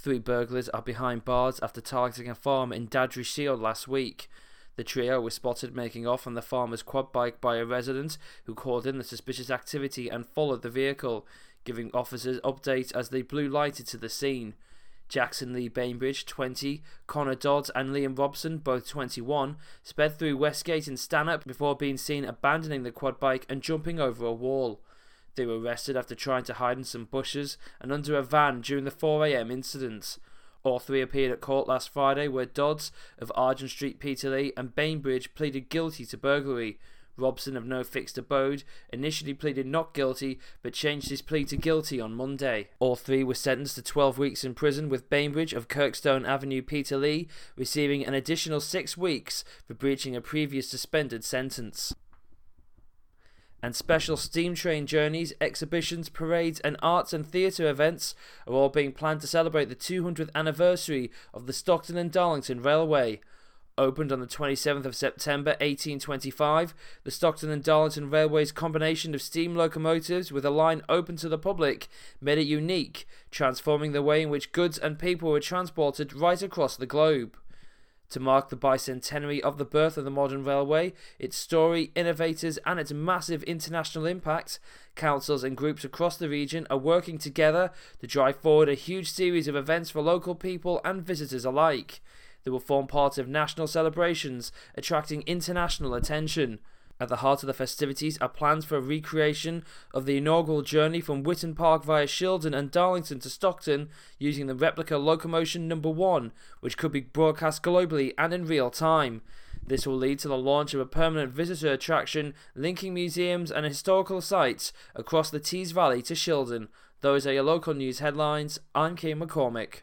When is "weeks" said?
44.18-44.44, 48.96-49.44